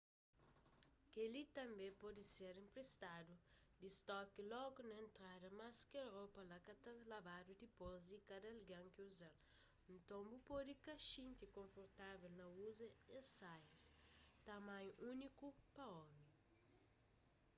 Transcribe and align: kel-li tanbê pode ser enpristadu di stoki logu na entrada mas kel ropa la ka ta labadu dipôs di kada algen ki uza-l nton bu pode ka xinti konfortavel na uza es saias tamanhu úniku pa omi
kel-li 1.13 1.43
tanbê 1.57 1.87
pode 2.03 2.23
ser 2.35 2.53
enpristadu 2.65 3.33
di 3.81 3.89
stoki 3.97 4.39
logu 4.53 4.81
na 4.89 4.95
entrada 5.05 5.47
mas 5.59 5.77
kel 5.91 6.07
ropa 6.17 6.41
la 6.51 6.57
ka 6.65 6.73
ta 6.83 6.93
labadu 7.13 7.51
dipôs 7.61 7.99
di 8.11 8.19
kada 8.29 8.47
algen 8.53 8.85
ki 8.93 9.01
uza-l 9.09 9.37
nton 9.95 10.23
bu 10.29 10.37
pode 10.49 10.73
ka 10.85 10.95
xinti 11.09 11.45
konfortavel 11.57 12.31
na 12.39 12.45
uza 12.67 12.87
es 13.17 13.27
saias 13.39 13.83
tamanhu 14.47 14.91
úniku 15.13 15.47
pa 15.75 15.83
omi 16.05 16.25